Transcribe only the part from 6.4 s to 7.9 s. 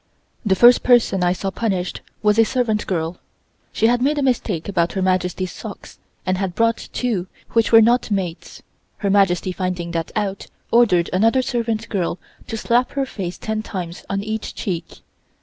brought two which were